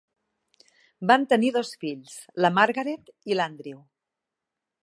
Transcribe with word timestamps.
Van 1.11 1.27
tenir 1.33 1.51
dos 1.59 1.75
fills, 1.85 2.17
la 2.47 2.53
Margaret 2.57 3.15
i 3.33 3.39
l'Andrew. 3.39 3.81